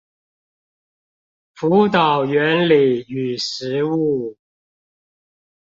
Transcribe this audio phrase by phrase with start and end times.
[1.53, 4.35] 輔導原理與實務